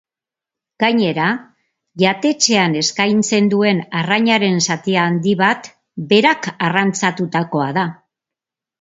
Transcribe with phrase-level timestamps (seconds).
[0.83, 1.27] Gainera,
[2.03, 5.73] jatetxean eskaintzen duen arrainaren zati handi bat
[6.11, 7.89] berak arrantzatutakoa da.